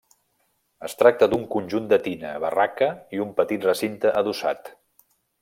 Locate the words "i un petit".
3.19-3.69